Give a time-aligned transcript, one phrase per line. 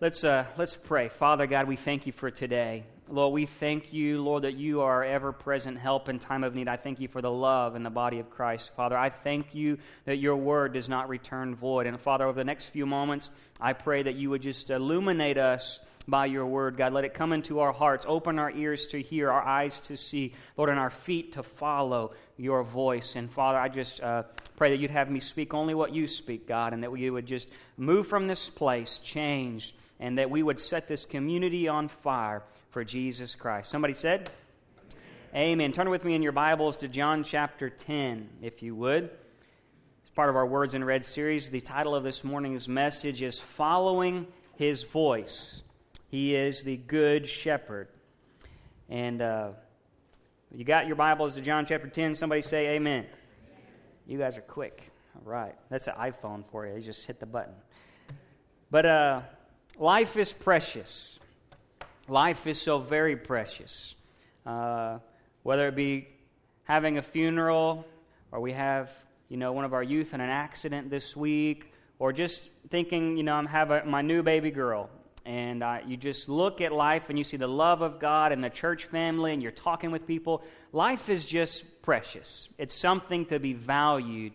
[0.00, 1.08] Let's, uh, let's pray.
[1.08, 2.84] Father God, we thank you for today.
[3.10, 6.68] Lord, we thank you, Lord, that you are ever present help in time of need.
[6.68, 8.74] I thank you for the love in the body of Christ.
[8.76, 11.86] Father, I thank you that your word does not return void.
[11.86, 15.80] And Father, over the next few moments, I pray that you would just illuminate us
[16.06, 16.92] by your word, God.
[16.92, 18.04] Let it come into our hearts.
[18.06, 22.12] Open our ears to hear, our eyes to see, Lord, and our feet to follow
[22.36, 23.16] your voice.
[23.16, 24.24] And Father, I just uh,
[24.56, 27.26] pray that you'd have me speak only what you speak, God, and that we would
[27.26, 27.48] just
[27.78, 32.84] move from this place changed and that we would set this community on fire for
[32.84, 33.70] Jesus Christ.
[33.70, 34.30] Somebody said,
[35.34, 35.72] Amen.
[35.72, 39.10] Turn with me in your Bibles to John chapter 10, if you would.
[40.00, 41.50] It's part of our Words in Red series.
[41.50, 45.62] The title of this morning's message is Following His Voice.
[46.08, 47.88] He is the Good Shepherd.
[48.88, 49.48] And uh,
[50.54, 52.14] you got your Bibles to John chapter 10.
[52.14, 53.06] Somebody say, Amen.
[54.06, 54.90] You guys are quick.
[55.14, 55.54] All right.
[55.68, 56.74] That's an iPhone for you.
[56.76, 57.54] You just hit the button.
[58.70, 59.20] But, uh,
[59.78, 61.20] Life is precious.
[62.08, 63.94] Life is so very precious.
[64.46, 64.98] Uh,
[65.42, 66.08] whether it be
[66.64, 67.84] having a funeral,
[68.32, 68.90] or we have,
[69.28, 73.22] you know, one of our youth in an accident this week, or just thinking, you
[73.22, 74.88] know, I'm having my new baby girl,
[75.26, 78.42] and uh, you just look at life and you see the love of God and
[78.42, 80.42] the church family, and you're talking with people.
[80.72, 82.48] Life is just precious.
[82.56, 84.32] It's something to be valued.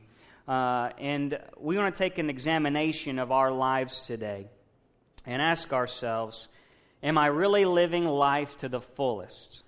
[0.48, 4.46] Uh, and we want to take an examination of our lives today
[5.26, 6.50] and ask ourselves
[7.04, 9.62] Am I really living life to the fullest?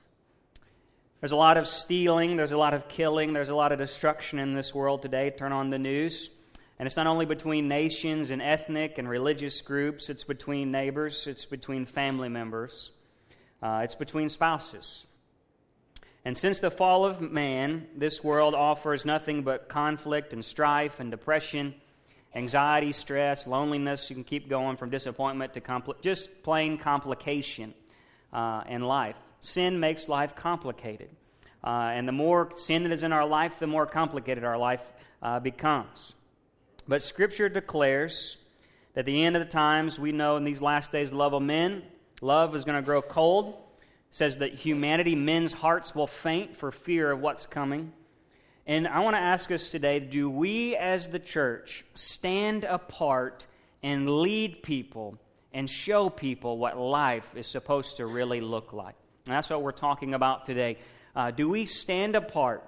[1.19, 4.39] There's a lot of stealing, there's a lot of killing, there's a lot of destruction
[4.39, 5.31] in this world today.
[5.31, 6.29] Turn on the news.
[6.79, 11.45] And it's not only between nations and ethnic and religious groups, it's between neighbors, it's
[11.45, 12.91] between family members,
[13.61, 15.05] uh, it's between spouses.
[16.23, 21.11] And since the fall of man, this world offers nothing but conflict and strife and
[21.11, 21.75] depression
[22.35, 24.09] anxiety, stress, loneliness.
[24.09, 27.73] You can keep going from disappointment to compl- just plain complication
[28.33, 29.15] uh, in life.
[29.39, 31.09] Sin makes life complicated.
[31.63, 34.87] Uh, and the more sin that is in our life, the more complicated our life
[35.23, 36.13] uh, becomes.
[36.87, 38.37] But Scripture declares
[38.93, 41.81] that the end of the times, we know in these last days, love of men,
[42.21, 43.55] love is going to grow cold.
[44.11, 47.91] Says that humanity, men's hearts will faint for fear of what's coming.
[48.67, 53.45] And I want to ask us today do we as the church stand apart
[53.83, 55.17] and lead people
[55.53, 58.95] and show people what life is supposed to really look like?
[59.27, 60.77] And that's what we're talking about today.
[61.15, 62.63] Uh, do we stand apart?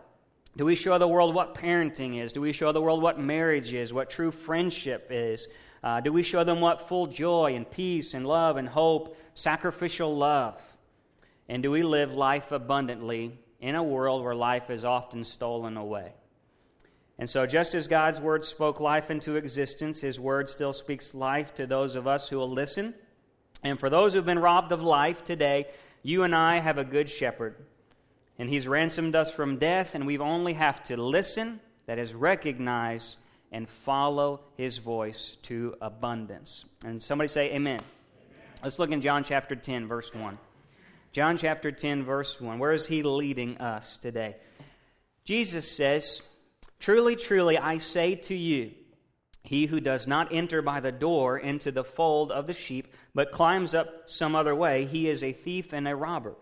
[0.55, 2.31] Do we show the world what parenting is?
[2.31, 5.47] Do we show the world what marriage is, what true friendship is?
[5.83, 10.15] Uh, do we show them what full joy and peace and love and hope, sacrificial
[10.15, 10.59] love?
[11.49, 16.13] And do we live life abundantly in a world where life is often stolen away.
[17.19, 21.53] And so, just as God's word spoke life into existence, his word still speaks life
[21.55, 22.93] to those of us who will listen.
[23.63, 25.65] And for those who've been robbed of life today,
[26.03, 27.55] you and I have a good shepherd.
[28.37, 33.17] And he's ransomed us from death, and we only have to listen, that is, recognize,
[33.51, 36.65] and follow his voice to abundance.
[36.85, 37.79] And somebody say, Amen.
[37.79, 37.79] Amen.
[38.61, 40.37] Let's look in John chapter 10, verse 1.
[41.17, 42.59] John chapter 10, verse 1.
[42.59, 44.35] Where is he leading us today?
[45.23, 46.21] Jesus says,
[46.79, 48.73] Truly, truly, I say to you,
[49.41, 53.31] he who does not enter by the door into the fold of the sheep, but
[53.31, 56.35] climbs up some other way, he is a thief and a robber.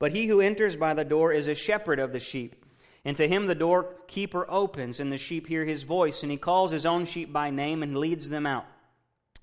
[0.00, 2.64] But he who enters by the door is a shepherd of the sheep.
[3.04, 6.72] And to him the doorkeeper opens, and the sheep hear his voice, and he calls
[6.72, 8.66] his own sheep by name and leads them out.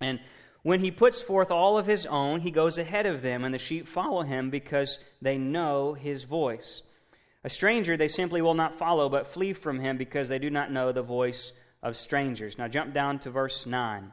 [0.01, 0.19] And
[0.63, 3.59] when he puts forth all of his own, he goes ahead of them, and the
[3.59, 6.81] sheep follow him because they know his voice.
[7.43, 10.71] A stranger they simply will not follow, but flee from him because they do not
[10.71, 11.51] know the voice
[11.81, 12.57] of strangers.
[12.57, 14.11] Now jump down to verse 9.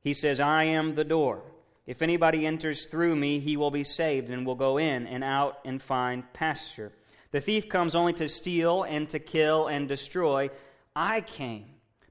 [0.00, 1.42] He says, I am the door.
[1.86, 5.58] If anybody enters through me, he will be saved and will go in and out
[5.66, 6.92] and find pasture.
[7.30, 10.48] The thief comes only to steal and to kill and destroy.
[10.96, 11.66] I came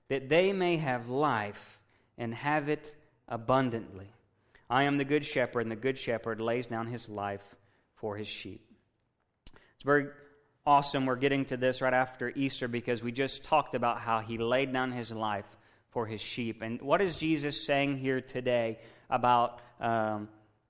[0.09, 1.79] that they may have life
[2.17, 2.95] and have it
[3.31, 4.13] abundantly.
[4.69, 7.43] I am the good shepherd, and the good shepherd lays down his life
[7.95, 8.63] for his sheep.
[9.75, 10.07] It's very
[10.65, 14.37] awesome we're getting to this right after Easter because we just talked about how he
[14.37, 15.45] laid down his life
[15.89, 16.61] for his sheep.
[16.61, 18.79] And what is Jesus saying here today
[19.09, 20.29] about um,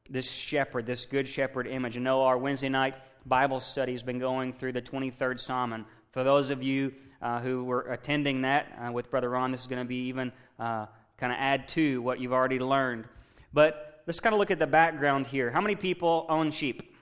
[0.09, 1.97] this shepherd, this good shepherd image?
[1.97, 2.95] I know our Wednesday night
[3.25, 5.73] Bible study has been going through the 23rd Psalm.
[5.73, 9.61] And for those of you uh, who were attending that uh, with Brother Ron, this
[9.61, 10.87] is going to be even uh,
[11.21, 13.05] kind of add to what you've already learned.
[13.53, 15.51] But let's kind of look at the background here.
[15.51, 16.95] How many people own sheep?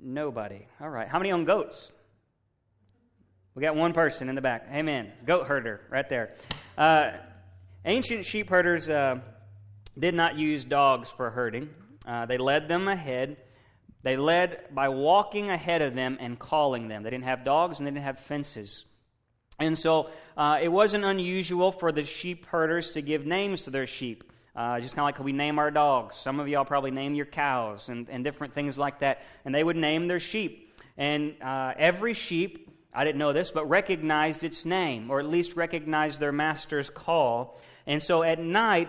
[0.00, 0.66] Nobody.
[0.80, 1.06] All right.
[1.06, 1.92] How many own goats?
[3.54, 4.68] We got one person in the back.
[4.72, 5.12] Amen.
[5.26, 6.34] Goat herder, right there.
[6.78, 7.10] Uh,
[7.84, 9.20] ancient sheep herders uh,
[9.98, 11.68] did not use dogs for herding.
[12.06, 13.36] Uh, they led them ahead.
[14.02, 17.02] They led by walking ahead of them and calling them.
[17.02, 18.86] They didn't have dogs and they didn't have fences.
[19.58, 23.86] And so uh, it wasn't unusual for the sheep herders to give names to their
[23.86, 24.24] sheep.
[24.56, 26.16] Uh, just kind of like we name our dogs.
[26.16, 29.22] Some of y'all probably name your cows and, and different things like that.
[29.44, 30.72] And they would name their sheep.
[30.96, 35.56] And uh, every sheep, I didn't know this, but recognized its name, or at least
[35.56, 37.58] recognized their master's call.
[37.86, 38.88] And so at night,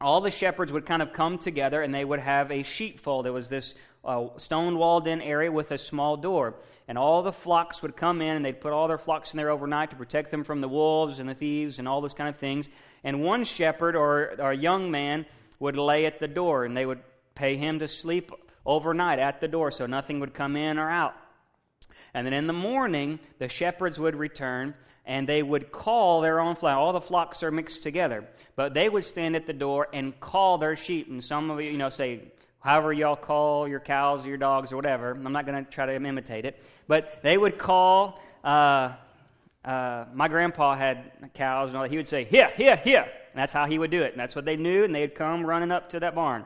[0.00, 3.26] all the shepherds would kind of come together and they would have a sheepfold.
[3.26, 3.74] It was this
[4.04, 6.54] uh, stone walled in area with a small door.
[6.88, 9.50] And all the flocks would come in and they'd put all their flocks in there
[9.50, 12.36] overnight to protect them from the wolves and the thieves and all those kind of
[12.36, 12.68] things.
[13.04, 15.26] And one shepherd or, or a young man
[15.58, 17.00] would lay at the door and they would
[17.34, 18.32] pay him to sleep
[18.66, 21.14] overnight at the door so nothing would come in or out.
[22.12, 24.74] And then in the morning, the shepherds would return
[25.06, 26.76] and they would call their own flock.
[26.76, 30.58] All the flocks are mixed together, but they would stand at the door and call
[30.58, 31.08] their sheep.
[31.08, 34.72] And some of you, you know, say, however y'all call your cows or your dogs
[34.72, 35.10] or whatever.
[35.10, 38.20] I'm not going to try to imitate it, but they would call.
[38.44, 38.92] Uh,
[39.64, 41.90] uh, my grandpa had cows and all that.
[41.90, 43.02] He would say, "Here, here, here."
[43.32, 44.12] And that's how he would do it.
[44.12, 44.84] And that's what they knew.
[44.84, 46.44] And they'd come running up to that barn.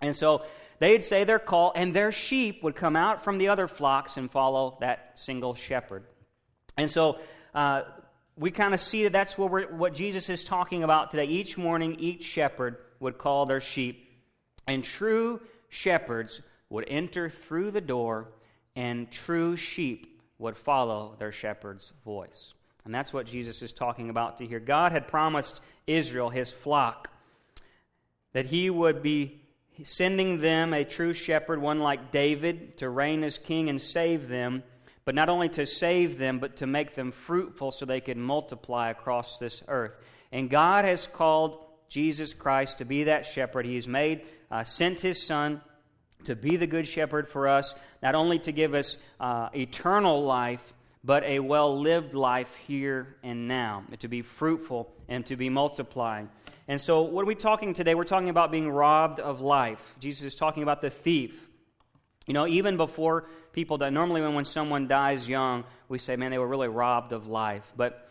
[0.00, 0.42] And so
[0.78, 4.30] they'd say their call, and their sheep would come out from the other flocks and
[4.30, 6.04] follow that single shepherd.
[6.76, 7.18] And so
[7.54, 7.82] uh,
[8.36, 11.24] we kind of see that that's what, what Jesus is talking about today.
[11.26, 14.07] Each morning, each shepherd would call their sheep,
[14.68, 18.28] and true shepherds would enter through the door,
[18.76, 22.54] and true sheep would follow their shepherd's voice.
[22.84, 24.60] And that's what Jesus is talking about to here.
[24.60, 27.10] God had promised Israel, his flock,
[28.32, 29.40] that he would be
[29.82, 34.62] sending them a true shepherd, one like David, to reign as king and save them
[35.08, 38.90] but not only to save them, but to make them fruitful so they could multiply
[38.90, 39.96] across this earth.
[40.30, 43.66] And God has called Jesus Christ to be that shepherd.
[43.66, 45.60] He has made, uh, sent his Son
[46.24, 50.74] to be the good shepherd for us, not only to give us uh, eternal life,
[51.04, 56.28] but a well lived life here and now, to be fruitful and to be multiplying.
[56.66, 57.94] And so, what are we talking today?
[57.94, 59.94] We're talking about being robbed of life.
[60.00, 61.48] Jesus is talking about the thief
[62.28, 66.30] you know, even before people die, normally when, when someone dies young, we say, man,
[66.30, 67.72] they were really robbed of life.
[67.74, 68.06] But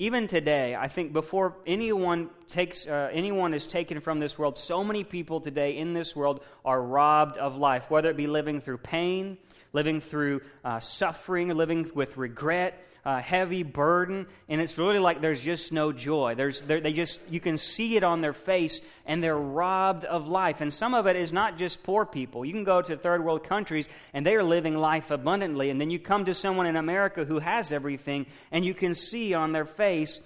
[0.00, 4.84] even today, I think before anyone takes uh, anyone is taken from this world, so
[4.84, 8.78] many people today in this world are robbed of life, whether it be living through
[8.78, 9.38] pain,
[9.72, 15.42] living through uh, suffering, living with regret, uh, heavy burden, and it's really like there's
[15.42, 16.34] just no joy.
[16.34, 20.60] There's, they just you can see it on their face, and they're robbed of life.
[20.60, 22.44] And some of it is not just poor people.
[22.44, 25.90] You can go to third world countries, and they are living life abundantly, and then
[25.90, 29.66] you come to someone in America who has everything, and you can see on their
[29.66, 30.20] face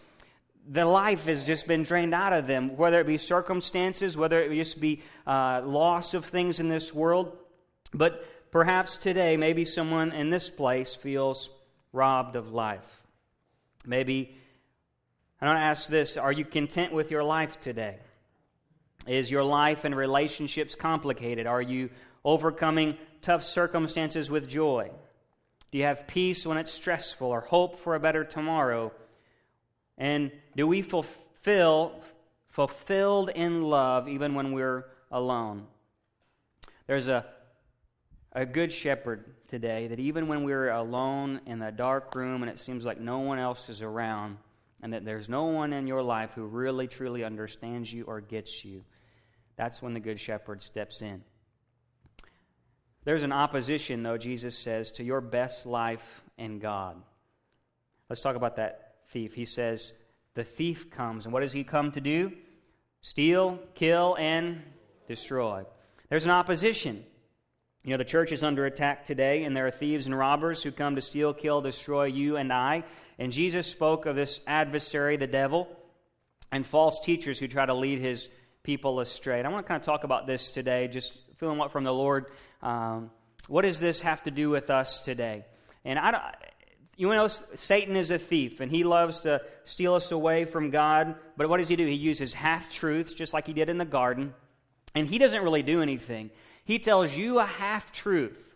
[0.68, 4.54] the life has just been drained out of them, whether it be circumstances, whether it
[4.54, 7.36] just be uh, loss of things in this world.
[7.92, 11.48] But Perhaps today, maybe someone in this place feels
[11.90, 13.02] robbed of life.
[13.86, 14.36] Maybe,
[15.40, 17.96] I to ask this Are you content with your life today?
[19.06, 21.46] Is your life and relationships complicated?
[21.46, 21.88] Are you
[22.24, 24.90] overcoming tough circumstances with joy?
[25.70, 28.92] Do you have peace when it's stressful or hope for a better tomorrow?
[29.96, 32.02] And do we fulfill
[32.50, 35.66] fulfilled in love even when we're alone?
[36.86, 37.24] There's a
[38.32, 42.58] a good shepherd today that even when we're alone in a dark room and it
[42.58, 44.38] seems like no one else is around,
[44.82, 48.64] and that there's no one in your life who really truly understands you or gets
[48.64, 48.82] you,
[49.56, 51.22] that's when the good shepherd steps in.
[53.04, 56.96] There's an opposition, though, Jesus says, to your best life in God.
[58.08, 59.34] Let's talk about that thief.
[59.34, 59.92] He says,
[60.34, 62.32] The thief comes, and what does he come to do?
[63.00, 64.62] Steal, kill, and
[65.06, 65.64] destroy.
[66.08, 67.04] There's an opposition.
[67.84, 70.70] You know, the church is under attack today, and there are thieves and robbers who
[70.70, 72.84] come to steal, kill, destroy you and I.
[73.18, 75.68] And Jesus spoke of this adversary, the devil,
[76.52, 78.28] and false teachers who try to lead his
[78.62, 79.38] people astray.
[79.38, 81.92] And I want to kind of talk about this today, just feeling what from the
[81.92, 82.26] Lord.
[82.62, 83.10] Um,
[83.48, 85.44] what does this have to do with us today?
[85.84, 86.22] And I don't,
[86.96, 91.16] you know, Satan is a thief, and he loves to steal us away from God.
[91.36, 91.84] But what does he do?
[91.84, 94.34] He uses half truths, just like he did in the garden,
[94.94, 96.30] and he doesn't really do anything.
[96.64, 98.54] He tells you a half truth,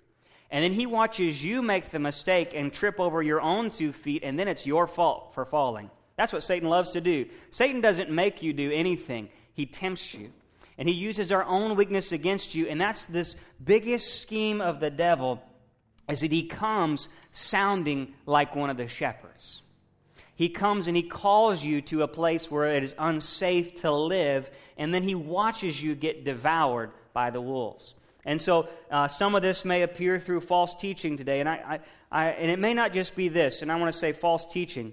[0.50, 4.22] and then he watches you make the mistake and trip over your own two feet,
[4.22, 5.90] and then it's your fault for falling.
[6.16, 7.26] That's what Satan loves to do.
[7.50, 10.32] Satan doesn't make you do anything, he tempts you.
[10.78, 14.90] And he uses our own weakness against you, and that's this biggest scheme of the
[14.90, 15.42] devil
[16.08, 19.62] is that he comes sounding like one of the shepherds.
[20.36, 24.50] He comes and he calls you to a place where it is unsafe to live,
[24.76, 27.94] and then he watches you get devoured by the wolves.
[28.26, 31.80] And so uh, some of this may appear through false teaching today, and, I,
[32.12, 34.44] I, I, and it may not just be this, and I want to say false
[34.44, 34.92] teaching.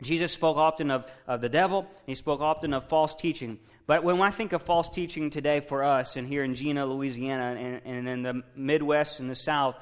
[0.00, 3.58] Jesus spoke often of, of the devil, he spoke often of false teaching.
[3.86, 7.56] But when I think of false teaching today for us, and here in Jena, Louisiana,
[7.60, 9.76] and, and in the Midwest and the South,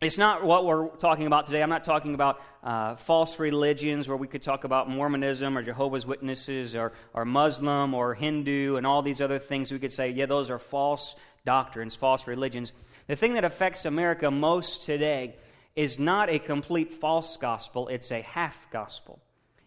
[0.00, 1.60] it's not what we're talking about today.
[1.60, 6.06] I'm not talking about uh, false religions where we could talk about Mormonism or Jehovah's
[6.06, 9.72] Witnesses or, or Muslim or Hindu and all these other things.
[9.72, 12.72] We could say, yeah, those are false doctrines, false religions.
[13.08, 15.34] The thing that affects America most today
[15.74, 19.20] is not a complete false gospel, it's a half gospel.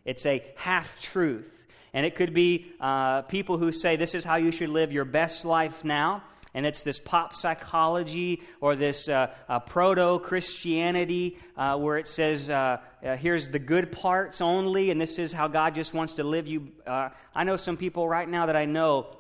[0.05, 1.67] It's a half truth.
[1.93, 5.05] And it could be uh, people who say this is how you should live your
[5.05, 6.23] best life now
[6.53, 12.49] and it's this pop psychology or this uh, uh, proto Christianity uh, where it says,
[12.49, 16.23] uh, uh, here's the good parts only, and this is how God just wants to
[16.23, 16.71] live you.
[16.85, 19.17] Uh, I know some people right now that I know.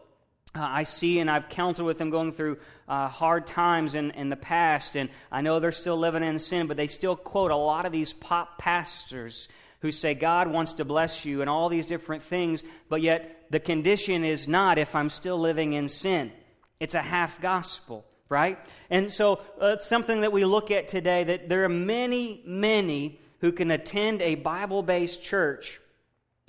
[0.53, 4.97] I see and I've counseled with them going through hard times in, in the past,
[4.97, 7.93] and I know they're still living in sin, but they still quote a lot of
[7.93, 9.47] these pop pastors
[9.79, 13.61] who say God wants to bless you and all these different things, but yet the
[13.61, 16.33] condition is not if I'm still living in sin.
[16.81, 18.57] It's a half gospel, right?
[18.89, 23.51] And so uh, something that we look at today that there are many, many who
[23.51, 25.79] can attend a Bible based church.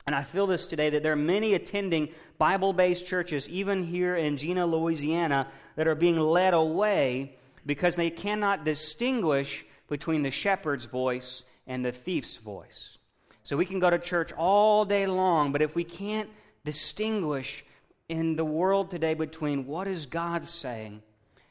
[0.06, 2.08] And I feel this today that there are many attending
[2.38, 7.36] Bible based churches, even here in Jena, Louisiana, that are being led away
[7.66, 12.96] because they cannot distinguish between the shepherd's voice and the thief's voice.
[13.42, 16.30] So we can go to church all day long, but if we can't
[16.64, 17.66] distinguish
[18.12, 21.02] in the world today between what is God saying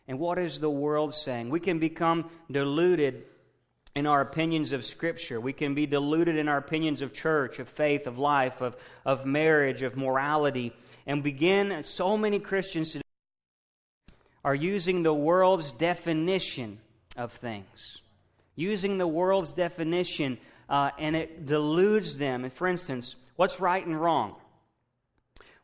[0.07, 1.49] and what is the world saying.
[1.49, 3.23] We can become deluded
[3.95, 5.41] in our opinions of Scripture.
[5.41, 9.25] We can be deluded in our opinions of church, of faith, of life, of, of
[9.25, 10.71] marriage, of morality,
[11.07, 13.01] and begin, so many Christians today
[14.45, 16.77] are using the world's definition
[17.17, 18.03] of things.
[18.55, 20.37] Using the world's definition,
[20.69, 22.47] uh, and it deludes them.
[22.51, 24.35] For instance, what's right and wrong?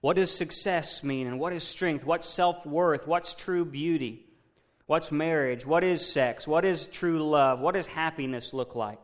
[0.02, 1.28] What does success mean?
[1.28, 2.06] And what is strength?
[2.06, 3.08] What's self worth?
[3.08, 4.26] What's true beauty?
[4.86, 5.66] What's marriage?
[5.66, 6.48] What is sex?
[6.48, 7.60] What is true love?
[7.60, 9.00] What does happiness look like?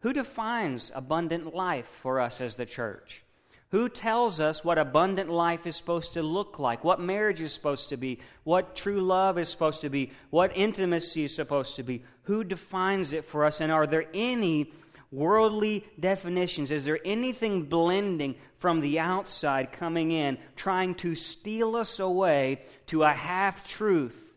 [0.00, 3.22] Who defines abundant life for us as the church?
[3.70, 6.82] Who tells us what abundant life is supposed to look like?
[6.82, 8.18] What marriage is supposed to be?
[8.42, 10.10] What true love is supposed to be?
[10.30, 12.02] What intimacy is supposed to be?
[12.24, 13.60] Who defines it for us?
[13.60, 14.72] And are there any
[15.12, 16.70] worldly definitions?
[16.70, 23.02] Is there anything blending from the outside coming in, trying to steal us away to
[23.02, 24.32] a half truth,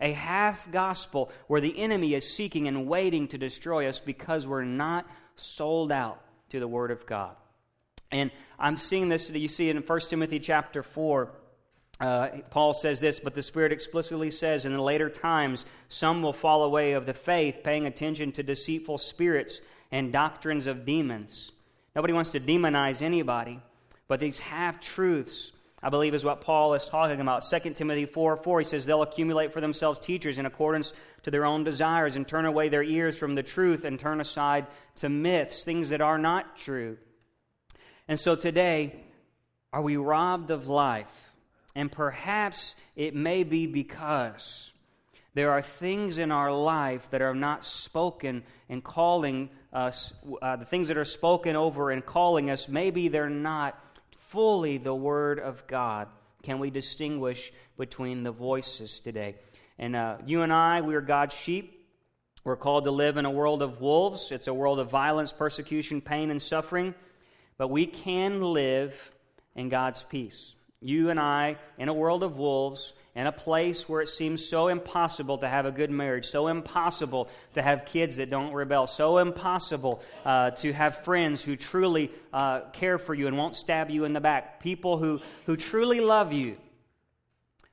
[0.00, 4.64] a half gospel, where the enemy is seeking and waiting to destroy us because we're
[4.64, 5.06] not
[5.36, 7.34] sold out to the Word of God?
[8.10, 11.30] And I'm seeing this, you see it in 1 Timothy chapter 4.
[12.00, 16.32] Uh, Paul says this, but the Spirit explicitly says, in the later times, some will
[16.32, 21.52] fall away of the faith, paying attention to deceitful spirits and doctrines of demons.
[21.94, 23.60] Nobody wants to demonize anybody,
[24.06, 25.52] but these half truths,
[25.82, 27.42] I believe, is what Paul is talking about.
[27.48, 30.92] 2 Timothy 4 4, he says, They'll accumulate for themselves teachers in accordance
[31.22, 34.66] to their own desires and turn away their ears from the truth and turn aside
[34.96, 36.98] to myths, things that are not true.
[38.06, 39.04] And so today,
[39.72, 41.32] are we robbed of life?
[41.74, 44.72] And perhaps it may be because
[45.38, 50.64] there are things in our life that are not spoken and calling us, uh, the
[50.64, 53.80] things that are spoken over and calling us, maybe they're not
[54.10, 56.08] fully the Word of God.
[56.42, 59.36] Can we distinguish between the voices today?
[59.78, 61.86] And uh, you and I, we are God's sheep.
[62.42, 64.32] We're called to live in a world of wolves.
[64.32, 66.96] It's a world of violence, persecution, pain, and suffering.
[67.58, 69.12] But we can live
[69.54, 70.56] in God's peace.
[70.80, 74.68] You and I, in a world of wolves, in a place where it seems so
[74.68, 79.18] impossible to have a good marriage, so impossible to have kids that don't rebel, so
[79.18, 84.04] impossible uh, to have friends who truly uh, care for you and won't stab you
[84.04, 86.56] in the back, people who, who truly love you.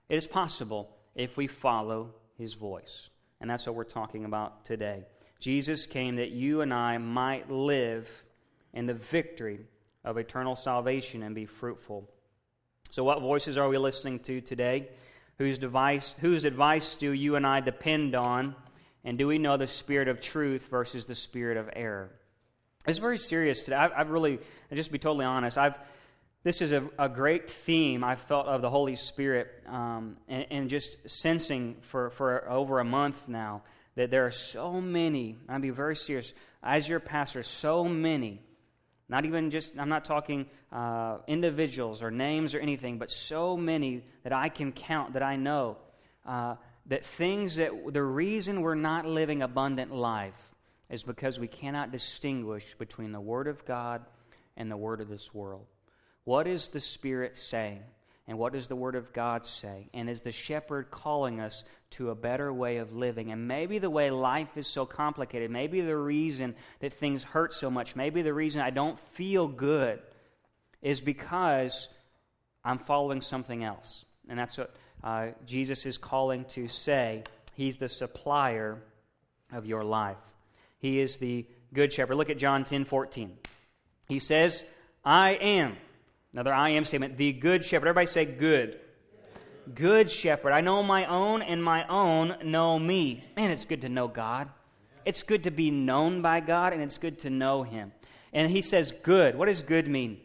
[0.09, 3.09] It is possible if we follow his voice.
[3.39, 5.03] And that's what we're talking about today.
[5.39, 8.09] Jesus came that you and I might live
[8.73, 9.59] in the victory
[10.03, 12.09] of eternal salvation and be fruitful.
[12.95, 14.87] So, what voices are we listening to today?
[15.37, 18.55] Whose, device, whose advice do you and I depend on?
[19.03, 22.09] And do we know the spirit of truth versus the spirit of error?
[22.87, 23.75] It's very serious today.
[23.75, 24.39] I've, I've really,
[24.71, 25.77] and just be totally honest, I've,
[26.43, 30.69] this is a, a great theme I felt of the Holy Spirit um, and, and,
[30.69, 33.63] just sensing for, for over a month now
[33.95, 36.33] that there are so many, I'll be very serious,
[36.63, 38.39] as your pastor, so many
[39.07, 44.03] Not even just, I'm not talking uh, individuals or names or anything, but so many
[44.23, 45.77] that I can count that I know.
[46.25, 46.55] Uh,
[46.87, 50.53] that things that the reason we're not living abundant life
[50.89, 54.05] is because we cannot distinguish between the Word of God
[54.55, 55.65] and the Word of this world.
[56.23, 57.83] What is the Spirit saying?
[58.27, 59.89] And what does the Word of God say?
[59.93, 61.63] And is the shepherd calling us
[61.97, 63.31] to a better way of living?
[63.31, 67.69] And maybe the way life is so complicated, maybe the reason that things hurt so
[67.69, 69.99] much, maybe the reason I don't feel good
[70.81, 71.89] is because
[72.63, 74.05] I'm following something else.
[74.29, 77.23] And that's what uh, Jesus is calling to say.
[77.53, 78.81] He's the supplier
[79.51, 80.17] of your life,
[80.79, 82.15] He is the good shepherd.
[82.15, 83.37] Look at John 10 14.
[84.07, 84.63] He says,
[85.03, 85.77] I am
[86.35, 87.15] Another I am statement.
[87.15, 87.87] The good shepherd.
[87.87, 88.77] Everybody say good.
[89.73, 90.51] Good shepherd.
[90.51, 93.23] I know my own, and my own know me.
[93.35, 94.49] Man, it's good to know God.
[95.05, 97.91] It's good to be known by God, and it's good to know Him.
[98.33, 99.35] And He says good.
[99.35, 100.19] What does good mean?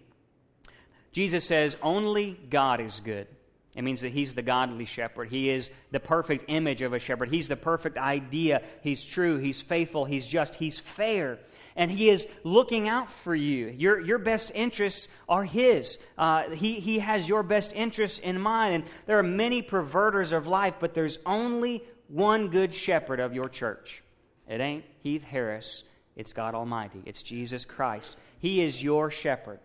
[1.13, 3.27] Jesus says only God is good.
[3.75, 5.29] It means that he's the godly shepherd.
[5.29, 7.29] He is the perfect image of a shepherd.
[7.29, 8.63] He's the perfect idea.
[8.83, 9.39] He's true.
[9.39, 10.05] He's faithful.
[10.05, 10.57] He's just.
[10.57, 11.39] He's fair
[11.77, 13.69] and He is looking out for you.
[13.69, 15.99] Your, your best interests are His.
[16.19, 18.75] Uh, he, he has your best interests in mind.
[18.75, 23.49] And there are many perverters of life, but there's only one good shepherd of your
[23.49, 24.03] church.
[24.49, 25.85] It ain't Heath Harris,
[26.17, 28.17] it's God Almighty, it's Jesus Christ.
[28.41, 29.61] He is your shepherd,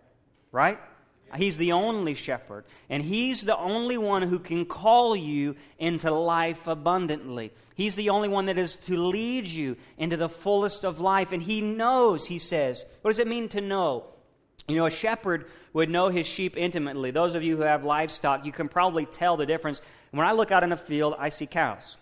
[0.51, 0.79] right?
[1.36, 6.67] He's the only shepherd, and He's the only one who can call you into life
[6.67, 7.51] abundantly.
[7.74, 11.41] He's the only one that is to lead you into the fullest of life, and
[11.41, 12.86] He knows, He says.
[13.01, 14.05] What does it mean to know?
[14.67, 17.12] You know, a shepherd would know his sheep intimately.
[17.12, 19.82] Those of you who have livestock, you can probably tell the difference.
[20.12, 21.98] When I look out in a field, I see cows.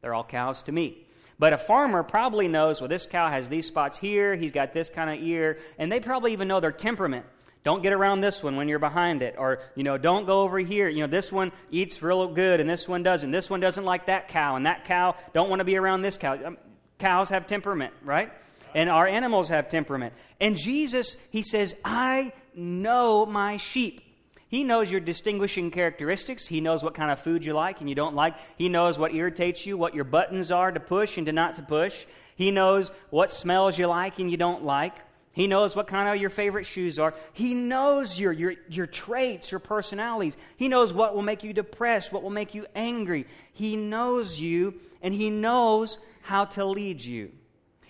[0.00, 1.06] They're all cows to me.
[1.38, 4.90] But a farmer probably knows, well, this cow has these spots here, he's got this
[4.90, 7.24] kind of ear, and they probably even know their temperament.
[7.62, 9.34] Don't get around this one when you're behind it.
[9.36, 10.88] Or, you know, don't go over here.
[10.88, 13.30] You know, this one eats real good and this one doesn't.
[13.30, 16.16] This one doesn't like that cow and that cow don't want to be around this
[16.16, 16.38] cow.
[16.42, 16.56] Um,
[16.98, 18.32] cows have temperament, right?
[18.74, 20.14] And our animals have temperament.
[20.40, 24.02] And Jesus, he says, I know my sheep.
[24.48, 26.46] He knows your distinguishing characteristics.
[26.46, 28.36] He knows what kind of food you like and you don't like.
[28.56, 31.62] He knows what irritates you, what your buttons are to push and to not to
[31.62, 32.06] push.
[32.36, 34.94] He knows what smells you like and you don't like.
[35.32, 37.14] He knows what kind of your favorite shoes are.
[37.32, 40.36] He knows your, your, your traits, your personalities.
[40.56, 43.26] He knows what will make you depressed, what will make you angry.
[43.52, 47.30] He knows you, and He knows how to lead you.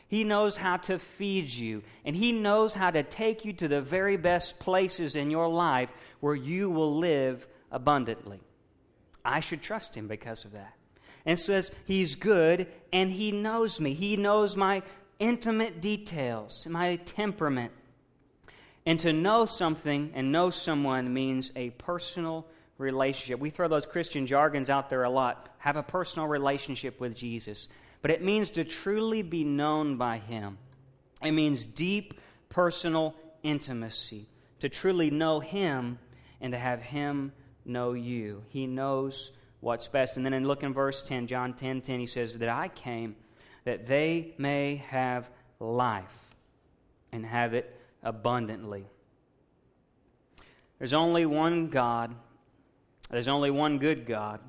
[0.07, 3.81] He knows how to feed you, and He knows how to take you to the
[3.81, 8.41] very best places in your life where you will live abundantly.
[9.25, 10.75] I should trust Him because of that.
[11.25, 13.95] And says, He's good, and He knows me.
[13.95, 14.83] He knows my
[15.21, 17.73] intimate details, my temperament.
[18.85, 22.47] And to know something and know someone means a personal
[22.79, 23.39] relationship.
[23.39, 25.55] We throw those Christian jargons out there a lot.
[25.59, 27.69] Have a personal relationship with Jesus.
[28.03, 30.59] But it means to truly be known by Him.
[31.23, 32.15] It means deep
[32.49, 34.27] personal intimacy.
[34.61, 35.99] To truly know Him
[36.41, 37.33] and to have Him
[37.67, 38.43] know you.
[38.49, 39.31] He knows
[39.61, 40.17] what's best.
[40.17, 43.17] And then in look in verse 10, John 10 10, he says, That I came
[43.65, 46.35] that they may have life
[47.13, 48.85] and have it abundantly.
[50.79, 52.15] There's only one God,
[53.11, 54.41] there's only one good God,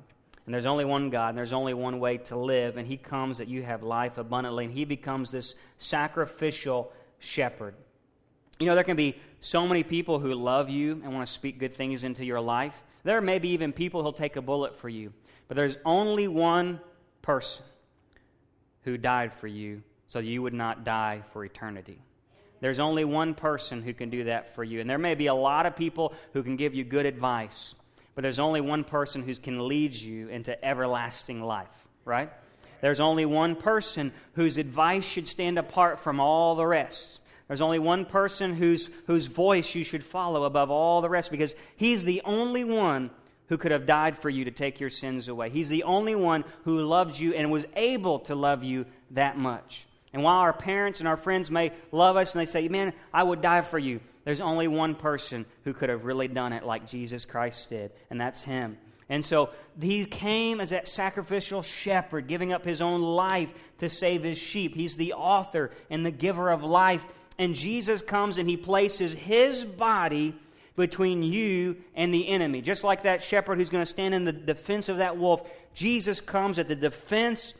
[0.46, 3.38] and there's only one God, and there's only one way to live, and He comes
[3.38, 7.74] that you have life abundantly, and He becomes this sacrificial shepherd.
[8.58, 11.58] You know, there can be so many people who love you and want to speak
[11.58, 12.82] good things into your life.
[13.04, 15.12] There may be even people who'll take a bullet for you,
[15.48, 16.80] but there's only one
[17.20, 17.64] person
[18.84, 21.98] who died for you so you would not die for eternity.
[22.60, 24.80] There's only one person who can do that for you.
[24.80, 27.74] And there may be a lot of people who can give you good advice,
[28.14, 32.30] but there's only one person who can lead you into everlasting life, right?
[32.80, 37.20] There's only one person whose advice should stand apart from all the rest.
[37.48, 41.54] There's only one person whose, whose voice you should follow above all the rest because
[41.76, 43.10] he's the only one
[43.52, 45.50] who could have died for you to take your sins away.
[45.50, 49.86] He's the only one who loved you and was able to love you that much.
[50.14, 53.22] And while our parents and our friends may love us and they say, Man, I
[53.22, 56.88] would die for you, there's only one person who could have really done it like
[56.88, 58.78] Jesus Christ did, and that's Him.
[59.10, 64.22] And so he came as that sacrificial shepherd, giving up his own life to save
[64.22, 64.74] his sheep.
[64.74, 67.04] He's the author and the giver of life.
[67.38, 70.34] And Jesus comes and he places his body
[70.76, 72.62] between you and the enemy.
[72.62, 76.20] Just like that shepherd who's going to stand in the defense of that wolf, Jesus
[76.20, 77.54] comes at the defense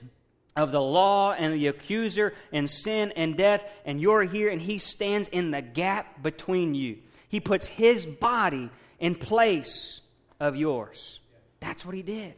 [0.56, 4.78] of the law and the accuser and sin and death, and you're here, and he
[4.78, 6.98] stands in the gap between you.
[7.28, 10.02] He puts his body in place
[10.38, 11.20] of yours.
[11.60, 12.34] That's what he did.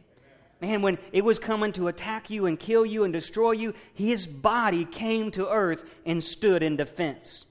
[0.61, 4.25] Man, when it was coming to attack you and kill you and destroy you, his
[4.25, 7.45] body came to earth and stood in defense.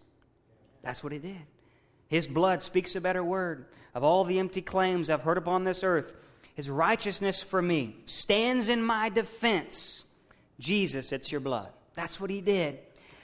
[0.83, 1.43] That's what he did.
[2.15, 3.67] His blood speaks a better word.
[3.93, 6.15] Of all the empty claims I've heard upon this earth,
[6.55, 10.05] his righteousness for me stands in my defense.
[10.61, 11.71] Jesus, it's your blood.
[11.97, 12.79] That's what he did.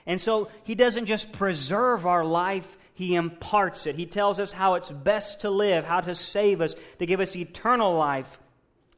[0.07, 3.95] And so he doesn't just preserve our life, he imparts it.
[3.95, 7.37] He tells us how it's best to live, how to save us, to give us
[7.37, 8.40] eternal life,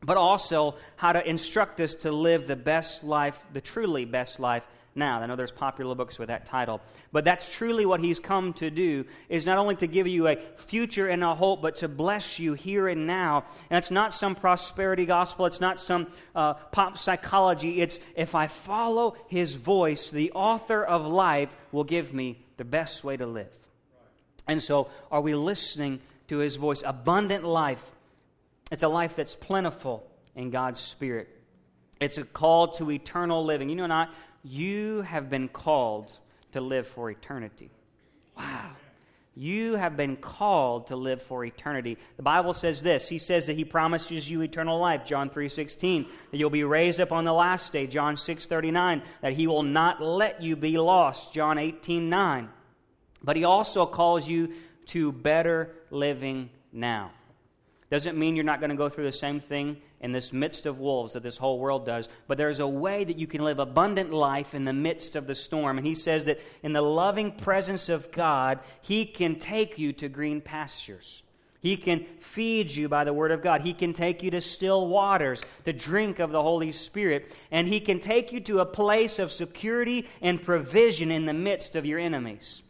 [0.02, 4.64] but also how to instruct us to live the best life, the truly best life
[4.94, 5.20] now.
[5.20, 6.80] I know there's popular books with that title,
[7.12, 10.36] but that's truly what he's come to do is not only to give you a
[10.56, 13.44] future and a hope, but to bless you here and now.
[13.70, 15.46] And it's not some prosperity gospel.
[15.46, 17.80] It's not some uh, pop psychology.
[17.80, 23.04] It's if I follow his voice, the author of life will give me the best
[23.04, 23.52] way to live.
[24.46, 26.82] And so, are we listening to his voice?
[26.84, 27.92] Abundant life.
[28.72, 30.02] It's a life that's plentiful
[30.34, 31.28] in God's Spirit.
[32.00, 33.68] It's a call to eternal living.
[33.68, 36.12] You know not you have been called
[36.52, 37.70] to live for eternity.
[38.36, 38.70] Wow.
[39.34, 41.96] You have been called to live for eternity.
[42.16, 43.08] The Bible says this.
[43.08, 47.12] He says that he promises you eternal life, John 3:16, that you'll be raised up
[47.12, 51.58] on the last day, John 6:39, that he will not let you be lost, John
[51.58, 52.48] 18:9.
[53.22, 54.54] But he also calls you
[54.86, 57.12] to better living now.
[57.92, 60.78] Doesn't mean you're not going to go through the same thing in this midst of
[60.78, 64.14] wolves that this whole world does, but there's a way that you can live abundant
[64.14, 65.76] life in the midst of the storm.
[65.76, 70.08] And he says that in the loving presence of God, he can take you to
[70.08, 71.22] green pastures.
[71.60, 73.60] He can feed you by the Word of God.
[73.60, 77.36] He can take you to still waters to drink of the Holy Spirit.
[77.50, 81.76] And He can take you to a place of security and provision in the midst
[81.76, 82.62] of your enemies.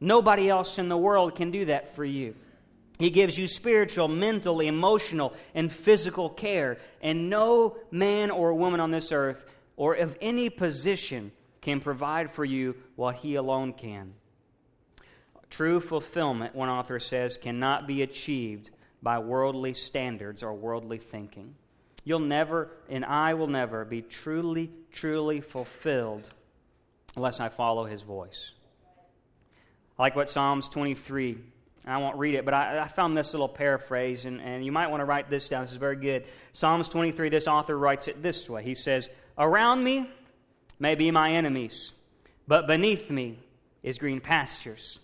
[0.00, 2.34] Nobody else in the world can do that for you.
[3.02, 6.78] He gives you spiritual, mental, emotional, and physical care.
[7.00, 9.44] And no man or woman on this earth
[9.76, 14.14] or of any position can provide for you what He alone can.
[15.50, 18.70] True fulfillment, one author says, cannot be achieved
[19.02, 21.56] by worldly standards or worldly thinking.
[22.04, 26.28] You'll never, and I will never, be truly, truly fulfilled
[27.16, 28.52] unless I follow His voice.
[29.98, 31.38] I like what Psalms 23
[31.86, 34.88] I won't read it, but I, I, found this little paraphrase, and, and you might
[34.88, 35.62] want to write this down.
[35.62, 36.24] This is very good.
[36.52, 40.08] Psalms 23, this author writes it this way He says, Around me
[40.78, 41.92] may be my enemies,
[42.46, 43.38] but beneath me
[43.82, 45.00] is green pastures.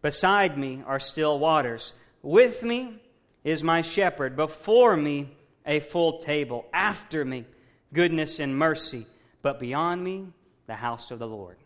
[0.00, 1.92] Beside me are still waters.
[2.22, 3.00] With me
[3.44, 4.34] is my shepherd.
[4.34, 6.66] Before me, a full table.
[6.72, 7.44] After me,
[7.92, 9.06] goodness and mercy.
[9.42, 10.28] But beyond me,
[10.66, 11.56] the house of the Lord.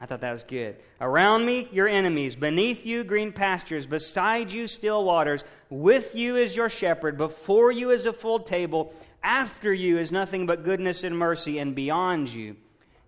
[0.00, 0.76] I thought that was good.
[1.00, 2.36] Around me, your enemies.
[2.36, 3.86] Beneath you, green pastures.
[3.86, 5.42] Beside you, still waters.
[5.70, 7.18] With you is your shepherd.
[7.18, 8.94] Before you is a full table.
[9.22, 11.58] After you is nothing but goodness and mercy.
[11.58, 12.56] And beyond you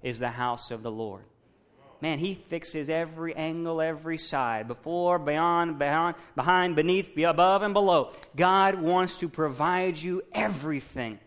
[0.02, 1.22] is the house of the Lord.
[2.00, 4.66] Man, he fixes every angle, every side.
[4.66, 8.12] Before, beyond, behind, behind, beneath, above, and below.
[8.34, 11.20] God wants to provide you everything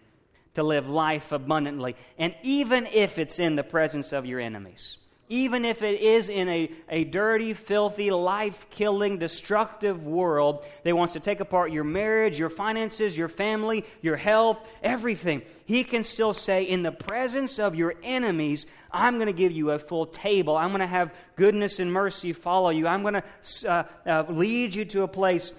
[0.55, 1.95] to live life abundantly.
[2.17, 4.97] And even if it's in the presence of your enemies
[5.33, 11.13] even if it is in a, a dirty, filthy, life killing, destructive world that wants
[11.13, 16.33] to take apart your marriage, your finances, your family, your health, everything, He can still
[16.35, 20.55] say, In the presence of your enemies, I'm going to give you a full table.
[20.55, 22.85] I'm going to have goodness and mercy follow you.
[22.85, 23.23] I'm going to
[23.67, 25.51] uh, uh, lead you to a place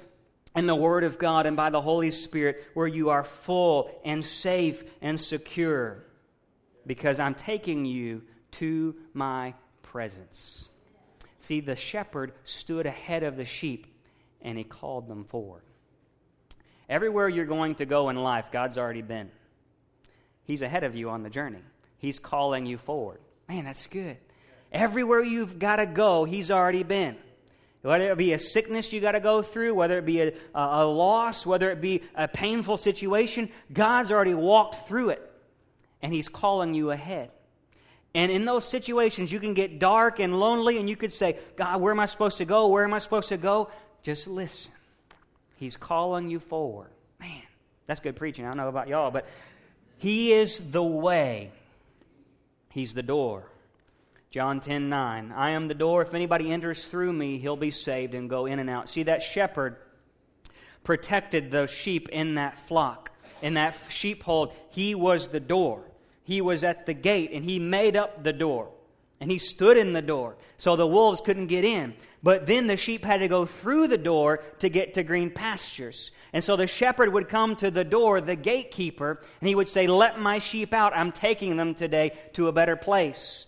[0.55, 4.25] in the Word of God and by the Holy Spirit where you are full and
[4.25, 6.05] safe and secure
[6.87, 9.55] because I'm taking you to my
[9.95, 10.71] presence.
[11.39, 13.87] See, the shepherd stood ahead of the sheep
[14.43, 15.63] and he called them forward.
[16.89, 19.31] Everywhere you're going to go in life, God's already been.
[20.43, 21.63] He's ahead of you on the journey,
[21.99, 23.21] He's calling you forward.
[23.49, 24.17] Man, that's good.
[24.73, 27.15] Everywhere you've got to go, He's already been.
[27.83, 30.85] Whether it be a sickness you got to go through, whether it be a, a
[30.85, 35.33] loss, whether it be a painful situation, God's already walked through it.
[36.03, 37.31] And He's calling you ahead.
[38.15, 41.81] And in those situations, you can get dark and lonely, and you could say, God,
[41.81, 42.69] where am I supposed to go?
[42.69, 43.71] Where am I supposed to go?
[44.03, 44.73] Just listen.
[45.57, 46.91] He's calling you forward.
[47.19, 47.43] Man,
[47.87, 48.45] that's good preaching.
[48.45, 49.27] I don't know about y'all, but
[49.99, 51.51] He is the way,
[52.71, 53.45] He's the door.
[54.31, 55.33] John 10 9.
[55.33, 56.03] I am the door.
[56.03, 58.89] If anybody enters through me, he'll be saved and go in and out.
[58.89, 59.77] See, that shepherd
[60.83, 64.53] protected those sheep in that flock, in that sheepfold.
[64.71, 65.85] He was the door.
[66.25, 68.71] He was at the gate and he made up the door
[69.21, 71.95] and he stood in the door so the wolves couldn't get in.
[72.23, 76.11] But then the sheep had to go through the door to get to green pastures.
[76.33, 79.87] And so the shepherd would come to the door, the gatekeeper, and he would say,
[79.87, 80.97] Let my sheep out.
[80.97, 83.45] I'm taking them today to a better place.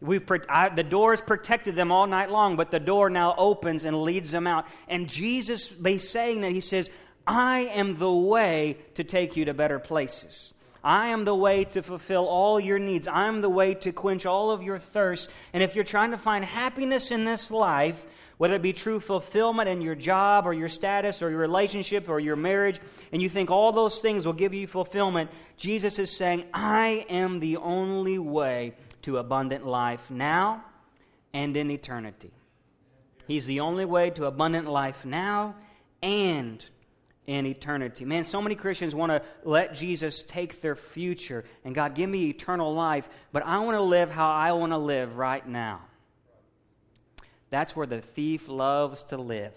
[0.00, 4.02] We've, I, the doors protected them all night long, but the door now opens and
[4.02, 4.66] leads them out.
[4.88, 6.88] And Jesus, by saying that, he says,
[7.26, 10.54] I am the way to take you to better places.
[10.82, 13.06] I am the way to fulfill all your needs.
[13.06, 15.28] I am the way to quench all of your thirst.
[15.52, 18.04] And if you're trying to find happiness in this life,
[18.38, 22.18] whether it be true fulfillment in your job or your status or your relationship or
[22.18, 22.80] your marriage,
[23.12, 27.40] and you think all those things will give you fulfillment, Jesus is saying, I am
[27.40, 30.64] the only way to abundant life now
[31.34, 32.30] and in eternity.
[33.26, 35.54] He's the only way to abundant life now
[36.02, 36.64] and
[37.30, 38.04] in eternity.
[38.04, 42.28] Man, so many Christians want to let Jesus take their future and God, give me
[42.28, 45.80] eternal life, but I want to live how I want to live right now.
[47.50, 49.52] That's where the thief loves to live.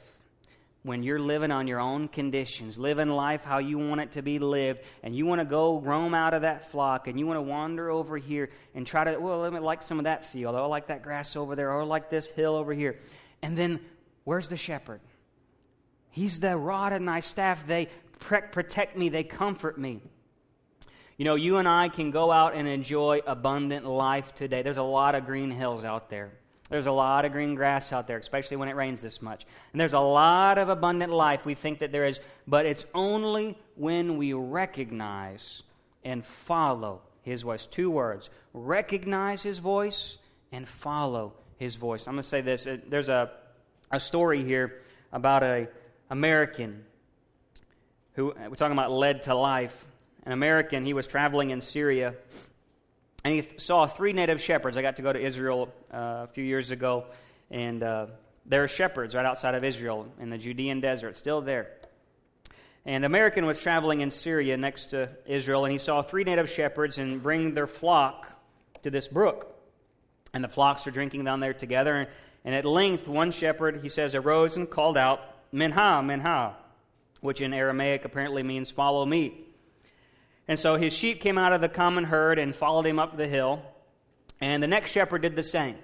[0.83, 4.37] When you're living on your own conditions, living life how you want it to be
[4.37, 7.41] lived, and you want to go roam out of that flock, and you want to
[7.41, 10.63] wander over here and try to, well, let me like some of that field, I
[10.65, 12.99] like that grass over there, or like this hill over here.
[13.41, 13.79] And then,
[14.25, 14.99] where's the shepherd?
[16.13, 17.65] He's the rod and thy staff.
[17.65, 19.99] They protect me, they comfort me.
[21.17, 24.61] You know, you and I can go out and enjoy abundant life today.
[24.61, 26.31] There's a lot of green hills out there.
[26.69, 29.47] There's a lot of green grass out there, especially when it rains this much.
[29.71, 33.57] And there's a lot of abundant life we think that there is, but it's only
[33.75, 35.63] when we recognize
[36.03, 37.65] and follow His voice.
[37.65, 40.19] Two words recognize His voice
[40.51, 42.07] and follow His voice.
[42.07, 42.67] I'm going to say this.
[42.67, 43.31] Uh, there's a,
[43.91, 45.67] a story here about a
[46.13, 46.85] American
[48.13, 49.83] who, we're talking about led to life.
[50.27, 52.13] An American, he was traveling in Syria
[53.23, 54.77] and he saw three native shepherds.
[54.77, 57.05] I got to go to Israel uh, a few years ago,
[57.49, 58.07] and uh,
[58.45, 61.71] there are shepherds right outside of Israel in the Judean desert, still there.
[62.85, 66.99] And American was traveling in Syria next to Israel, and he saw three native shepherds
[66.99, 68.29] and bring their flock
[68.83, 69.49] to this brook.
[70.33, 72.09] And the flocks are drinking down there together.
[72.45, 76.55] And at length, one shepherd, he says, arose and called out, Minha, Minha,
[77.21, 79.39] which in Aramaic apparently means follow me.
[80.47, 83.27] And so his sheep came out of the common herd and followed him up the
[83.27, 83.61] hill.
[84.41, 85.75] And the next shepherd did the same.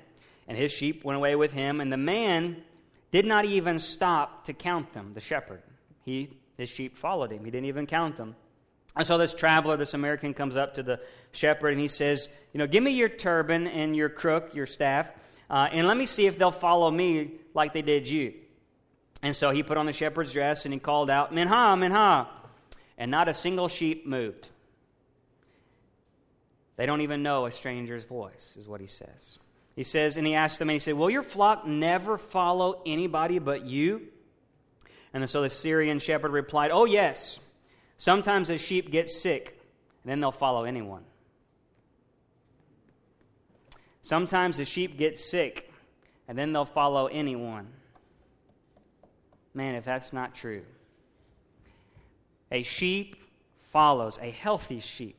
[0.47, 1.79] And his sheep went away with him.
[1.79, 2.57] And the man
[3.11, 5.61] did not even stop to count them, the shepherd.
[6.03, 7.45] He, his sheep followed him.
[7.45, 8.35] He didn't even count them.
[8.95, 10.99] And so this traveler, this American, comes up to the
[11.31, 15.11] shepherd and he says, You know, give me your turban and your crook, your staff,
[15.49, 18.33] uh, and let me see if they'll follow me like they did you.
[19.21, 22.27] And so he put on the shepherd's dress and he called out, Minha, Minha
[22.99, 24.49] and not a single sheep moved.
[26.75, 29.39] They don't even know a stranger's voice, is what he says.
[29.75, 33.39] He says, and he asked them, and he said, Will your flock never follow anybody
[33.39, 34.07] but you?
[35.13, 37.39] And so the Syrian shepherd replied, Oh, yes.
[37.97, 39.59] Sometimes the sheep get sick,
[40.03, 41.03] and then they'll follow anyone.
[44.01, 45.71] Sometimes the sheep get sick,
[46.27, 47.67] and then they'll follow anyone.
[49.53, 50.63] Man, if that's not true.
[52.51, 53.15] A sheep
[53.71, 55.15] follows, a healthy sheep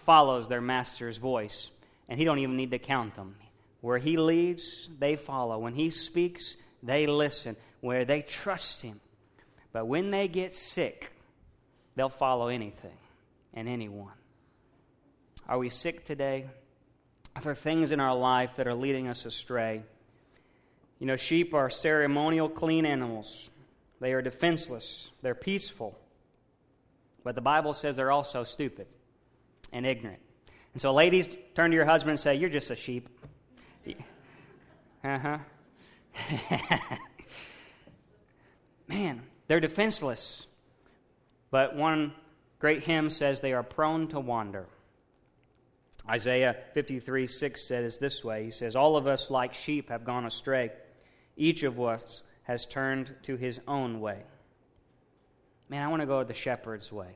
[0.00, 1.70] follows their master's voice,
[2.08, 3.36] and he don't even need to count them.
[3.80, 5.58] Where he leads, they follow.
[5.58, 7.56] When he speaks, they listen.
[7.80, 9.00] Where they trust him.
[9.72, 11.12] But when they get sick,
[11.94, 12.96] they'll follow anything
[13.54, 14.12] and anyone.
[15.48, 16.46] Are we sick today?
[17.36, 19.84] Are there things in our life that are leading us astray?
[20.98, 23.50] You know, sheep are ceremonial, clean animals.
[24.00, 25.98] They are defenseless, they're peaceful,
[27.24, 28.86] but the Bible says they're also stupid
[29.72, 30.20] and ignorant.
[30.72, 33.08] And so, ladies, turn to your husband and say, You're just a sheep.
[35.02, 35.38] Uh huh.
[38.88, 40.46] Man, they're defenseless.
[41.50, 42.12] But one
[42.58, 44.66] great hymn says they are prone to wander.
[46.08, 50.26] Isaiah 53 6 says this way He says, All of us, like sheep, have gone
[50.26, 50.70] astray.
[51.36, 54.22] Each of us has turned to his own way.
[55.68, 57.14] Man, I want to go the shepherd's way.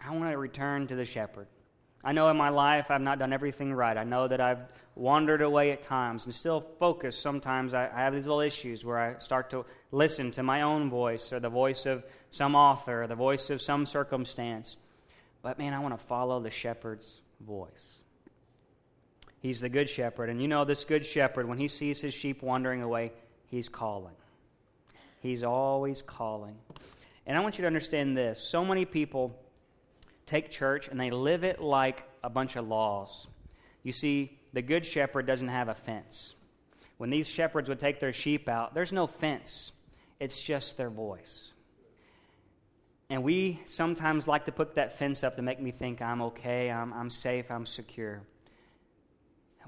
[0.00, 1.46] I want to return to the shepherd.
[2.02, 3.96] I know in my life I've not done everything right.
[3.96, 4.60] I know that I've
[4.94, 7.20] wandered away at times and still focused.
[7.20, 11.32] Sometimes I, have these little issues where I start to listen to my own voice
[11.32, 14.76] or the voice of some author or the voice of some circumstance.
[15.42, 17.98] But man, I want to follow the shepherd's voice.
[19.40, 20.30] He's the good shepherd.
[20.30, 23.12] And you know, this good shepherd, when he sees his sheep wandering away,
[23.46, 24.14] he's calling.
[25.20, 26.56] He's always calling.
[27.26, 28.40] And I want you to understand this.
[28.40, 29.38] So many people
[30.26, 33.26] take church and they live it like a bunch of laws.
[33.82, 36.34] You see, the good shepherd doesn't have a fence.
[36.98, 39.72] When these shepherds would take their sheep out, there's no fence,
[40.18, 41.52] it's just their voice.
[43.08, 46.70] And we sometimes like to put that fence up to make me think I'm okay,
[46.70, 48.22] I'm, I'm safe, I'm secure.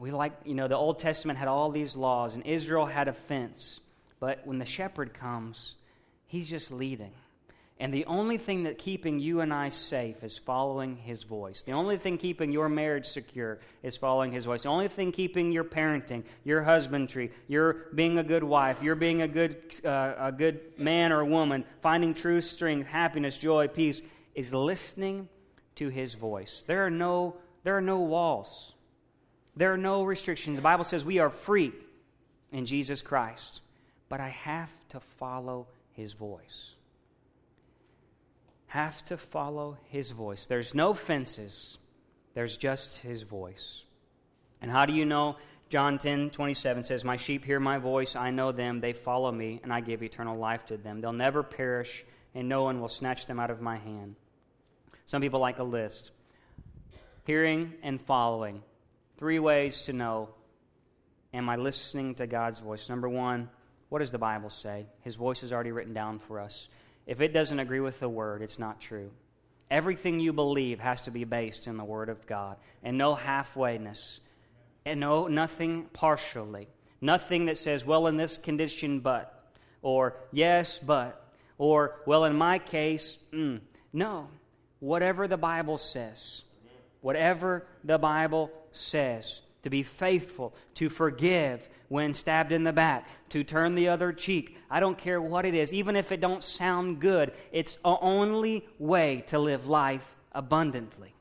[0.01, 3.13] We like, you know, the Old Testament had all these laws, and Israel had a
[3.13, 3.81] fence.
[4.19, 5.75] But when the shepherd comes,
[6.27, 7.13] he's just leading.
[7.79, 11.63] And the only thing that keeping you and I safe is following his voice.
[11.63, 14.63] The only thing keeping your marriage secure is following his voice.
[14.63, 19.21] The only thing keeping your parenting, your husbandry, your being a good wife, your being
[19.21, 24.01] a good, uh, a good man or woman, finding true strength, happiness, joy, peace,
[24.35, 25.29] is listening
[25.75, 26.65] to his voice.
[26.67, 28.75] There are no, there are no walls.
[29.61, 30.57] There are no restrictions.
[30.57, 31.73] The Bible says we are free
[32.51, 33.61] in Jesus Christ.
[34.09, 36.75] But I have to follow his voice
[38.71, 40.47] have to follow his voice.
[40.47, 41.79] There's no fences,
[42.35, 43.83] there's just his voice.
[44.63, 45.37] And how do you know?
[45.69, 49.61] John 10 27 says, My sheep hear my voice, I know them, they follow me,
[49.65, 51.01] and I give eternal life to them.
[51.01, 54.15] They'll never perish, and no one will snatch them out of my hand.
[55.05, 56.13] Some people like a list.
[57.25, 58.63] Hearing and following.
[59.21, 60.31] Three ways to know
[61.35, 62.89] Am I listening to God's voice?
[62.89, 63.51] Number one,
[63.91, 64.87] what does the Bible say?
[65.03, 66.69] His voice is already written down for us.
[67.07, 69.11] If it doesn't agree with the Word, it's not true.
[69.71, 74.21] Everything you believe has to be based in the Word of God, and no halfwayness,
[74.87, 76.67] and no nothing partially,
[77.03, 79.53] nothing that says, "Well, in this condition, but,"
[79.83, 81.23] or "Yes, but,"
[81.59, 83.61] or "Well, in my case, mm.
[83.93, 84.31] no."
[84.81, 86.43] Whatever the Bible says,
[87.03, 93.43] whatever the Bible says, to be faithful, to forgive when stabbed in the back, to
[93.43, 94.57] turn the other cheek.
[94.71, 97.33] I don't care what it is, even if it don't sound good.
[97.53, 101.15] It's the only way to live life abundantly.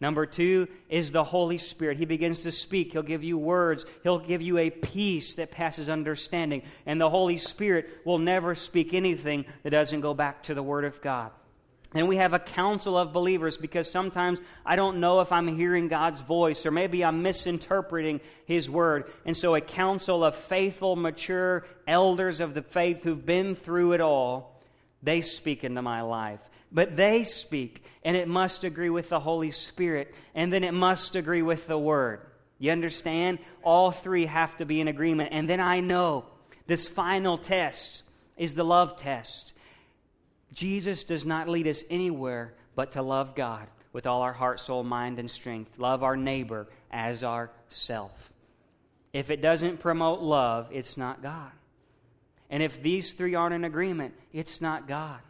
[0.00, 1.98] Number two is the Holy Spirit.
[1.98, 2.92] He begins to speak.
[2.92, 3.84] He'll give you words.
[4.04, 6.62] He'll give you a peace that passes understanding.
[6.86, 10.84] And the Holy Spirit will never speak anything that doesn't go back to the Word
[10.84, 11.32] of God.
[11.94, 15.88] And we have a council of believers because sometimes I don't know if I'm hearing
[15.88, 19.10] God's voice or maybe I'm misinterpreting His word.
[19.24, 24.02] And so, a council of faithful, mature elders of the faith who've been through it
[24.02, 24.60] all,
[25.02, 26.40] they speak into my life.
[26.70, 31.16] But they speak, and it must agree with the Holy Spirit, and then it must
[31.16, 32.20] agree with the word.
[32.58, 33.38] You understand?
[33.62, 35.30] All three have to be in agreement.
[35.32, 36.26] And then I know
[36.66, 38.02] this final test
[38.36, 39.54] is the love test.
[40.58, 44.82] Jesus does not lead us anywhere but to love God with all our heart, soul,
[44.82, 45.78] mind, and strength.
[45.78, 48.32] Love our neighbor as ourself.
[49.12, 51.52] If it doesn't promote love, it's not God.
[52.50, 55.20] And if these three aren't in agreement, it's not God.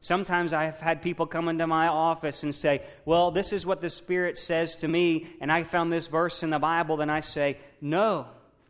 [0.00, 3.88] Sometimes I've had people come into my office and say, Well, this is what the
[3.88, 6.98] Spirit says to me, and I found this verse in the Bible.
[6.98, 8.26] Then I say, No,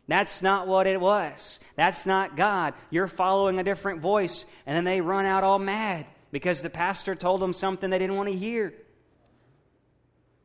[0.07, 1.59] that's not what it was.
[1.75, 2.73] That's not God.
[2.89, 4.45] You're following a different voice.
[4.65, 8.15] And then they run out all mad because the pastor told them something they didn't
[8.15, 8.73] want to hear.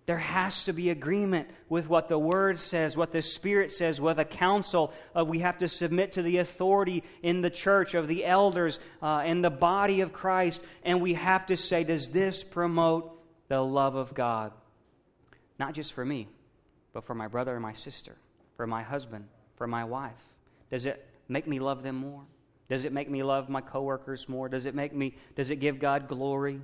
[0.07, 4.18] There has to be agreement with what the Word says, what the Spirit says, with
[4.18, 4.92] a council.
[5.16, 9.18] Uh, we have to submit to the authority in the church of the elders uh,
[9.18, 10.61] and the body of Christ.
[10.83, 14.53] And we have to say, does this promote the love of God?
[15.61, 16.27] Not just for me,
[16.92, 18.16] but for my brother and my sister,
[18.57, 19.27] for my husband,
[19.62, 20.18] for my wife?
[20.72, 22.22] Does it make me love them more?
[22.68, 24.48] Does it make me love my coworkers more?
[24.48, 26.61] Does it make me does it give God glory?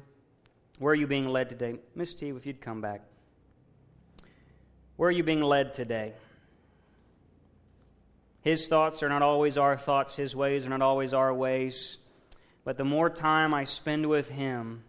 [0.80, 1.78] Where are you being led today?
[1.94, 3.02] Miss T, if you'd come back.
[4.96, 6.14] Where are you being led today?
[8.40, 11.98] His thoughts are not always our thoughts, his ways are not always our ways.
[12.64, 14.82] But the more time I spend with him,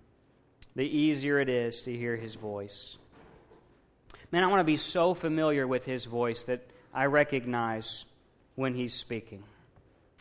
[0.75, 2.97] the easier it is to hear his voice.
[4.31, 8.05] Man, I want to be so familiar with his voice that I recognize
[8.55, 9.43] when he's speaking.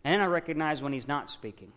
[0.04, 1.72] And I recognize when he's not speaking.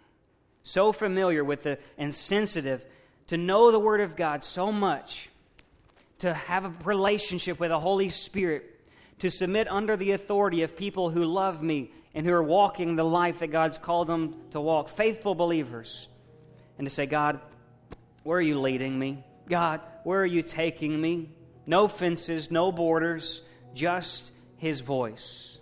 [0.64, 2.86] So familiar with the and sensitive
[3.28, 5.30] to know the Word of God so much,
[6.20, 8.80] to have a relationship with the Holy Spirit,
[9.20, 13.04] to submit under the authority of people who love me and who are walking the
[13.04, 16.10] life that God's called them to walk, faithful believers,
[16.78, 17.40] and to say, God,
[18.24, 19.24] where are you leading me?
[19.48, 21.30] God, where are you taking me?
[21.66, 23.42] No fences, no borders,
[23.74, 24.32] just
[24.62, 25.58] his voice.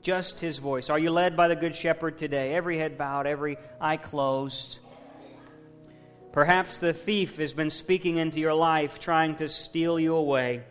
[0.00, 0.90] Just his voice.
[0.90, 2.54] Are you led by the Good Shepherd today?
[2.54, 4.78] Every head bowed, every eye closed.
[6.30, 10.62] Perhaps the thief has been speaking into your life, trying to steal you away.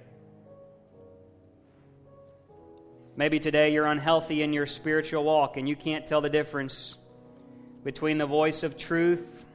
[3.17, 6.97] Maybe today you're unhealthy in your spiritual walk and you can't tell the difference
[7.83, 9.45] between the voice of truth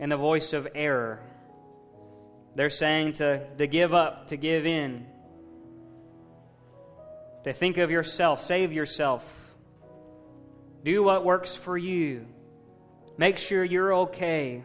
[0.00, 1.22] and the voice of error.
[2.56, 5.06] They're saying to, to give up, to give in,
[7.44, 9.24] to think of yourself, save yourself,
[10.84, 12.26] do what works for you,
[13.16, 14.62] make sure you're okay.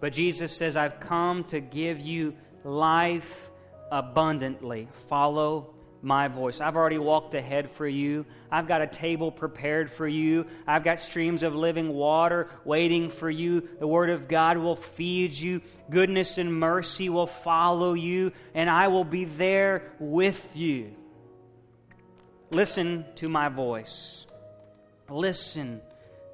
[0.00, 3.50] But Jesus says, I've come to give you life
[3.90, 4.88] abundantly.
[5.08, 6.60] Follow my voice.
[6.60, 8.24] I've already walked ahead for you.
[8.50, 10.46] I've got a table prepared for you.
[10.66, 13.68] I've got streams of living water waiting for you.
[13.80, 15.60] The Word of God will feed you.
[15.90, 20.94] Goodness and mercy will follow you, and I will be there with you.
[22.50, 24.26] Listen to my voice.
[25.10, 25.80] Listen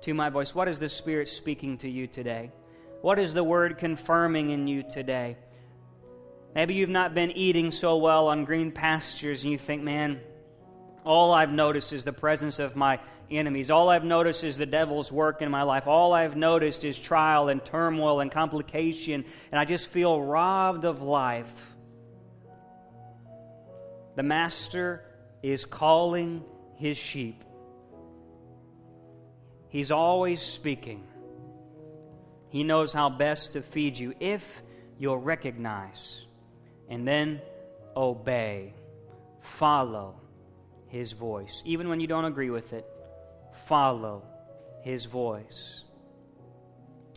[0.02, 0.54] to my voice.
[0.54, 2.52] What is the Spirit speaking to you today?
[3.00, 5.36] What is the Word confirming in you today?
[6.54, 10.20] Maybe you've not been eating so well on green pastures and you think, man,
[11.04, 13.00] all I've noticed is the presence of my
[13.30, 13.70] enemies.
[13.70, 15.86] All I've noticed is the devil's work in my life.
[15.86, 21.02] All I've noticed is trial and turmoil and complication, and I just feel robbed of
[21.02, 21.74] life.
[24.14, 25.04] The Master
[25.42, 26.44] is calling
[26.76, 27.42] his sheep.
[29.68, 31.04] He's always speaking.
[32.48, 34.62] He knows how best to feed you if
[34.98, 36.26] you'll recognize
[36.88, 37.40] and then
[37.96, 38.74] obey.
[39.40, 40.20] Follow
[40.88, 41.62] his voice.
[41.66, 42.86] Even when you don't agree with it,
[43.66, 44.22] follow
[44.82, 45.84] his voice.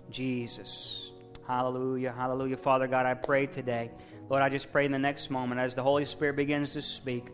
[0.10, 1.12] Jesus.
[1.48, 2.58] Hallelujah, hallelujah.
[2.58, 3.92] Father God, I pray today.
[4.30, 7.28] Lord, I just pray in the next moment as the Holy Spirit begins to speak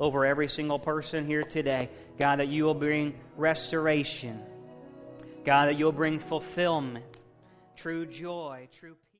[0.00, 4.42] over every single person here today, God, that you will bring restoration.
[5.44, 7.22] God, that you'll bring fulfillment,
[7.76, 8.96] true joy, true